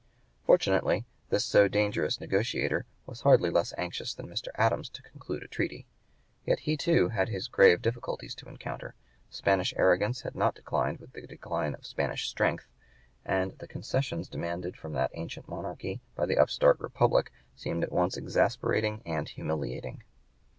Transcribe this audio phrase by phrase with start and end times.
[0.47, 4.47] Fortunately this so dangerous negotiator was hardly less anxious than Mr.
[4.55, 5.85] Adams to conclude a treaty.
[6.43, 8.95] Yet he, too, had his grave difficulties to encounter.
[9.29, 12.67] Spanish arrogance had not declined with the decline of Spanish strength,
[13.23, 18.17] and the concessions demanded from that ancient monarchy by the upstart republic seemed at once
[18.17, 20.01] exasperating and humiliating.